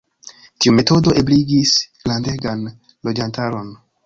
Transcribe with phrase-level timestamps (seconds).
[0.63, 1.75] Tiu metodo ebligis
[2.07, 2.65] grandegan
[3.09, 3.71] loĝantaron.